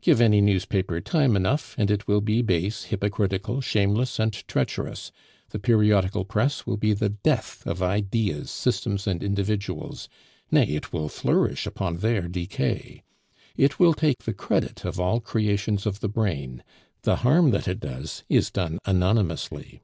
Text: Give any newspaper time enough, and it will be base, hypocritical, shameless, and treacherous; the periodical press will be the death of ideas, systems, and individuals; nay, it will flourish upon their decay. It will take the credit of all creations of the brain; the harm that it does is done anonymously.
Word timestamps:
Give 0.00 0.20
any 0.20 0.40
newspaper 0.40 1.00
time 1.00 1.34
enough, 1.34 1.74
and 1.76 1.90
it 1.90 2.06
will 2.06 2.20
be 2.20 2.40
base, 2.40 2.84
hypocritical, 2.84 3.60
shameless, 3.60 4.20
and 4.20 4.32
treacherous; 4.46 5.10
the 5.50 5.58
periodical 5.58 6.24
press 6.24 6.64
will 6.64 6.76
be 6.76 6.92
the 6.92 7.08
death 7.08 7.66
of 7.66 7.82
ideas, 7.82 8.48
systems, 8.48 9.08
and 9.08 9.24
individuals; 9.24 10.08
nay, 10.52 10.62
it 10.66 10.92
will 10.92 11.08
flourish 11.08 11.66
upon 11.66 11.96
their 11.96 12.28
decay. 12.28 13.02
It 13.56 13.80
will 13.80 13.92
take 13.94 14.18
the 14.20 14.32
credit 14.34 14.84
of 14.84 15.00
all 15.00 15.18
creations 15.18 15.84
of 15.84 15.98
the 15.98 16.08
brain; 16.08 16.62
the 17.02 17.16
harm 17.26 17.50
that 17.50 17.66
it 17.66 17.80
does 17.80 18.22
is 18.28 18.52
done 18.52 18.78
anonymously. 18.84 19.82